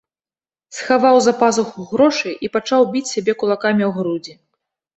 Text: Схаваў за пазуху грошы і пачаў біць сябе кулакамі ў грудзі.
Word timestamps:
Схаваў 0.77 1.19
за 1.25 1.33
пазуху 1.41 1.85
грошы 1.91 2.33
і 2.47 2.51
пачаў 2.55 2.81
біць 2.97 3.07
сябе 3.13 3.39
кулакамі 3.45 3.83
ў 3.93 3.95
грудзі. 4.03 4.33